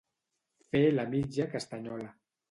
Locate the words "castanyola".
1.51-2.09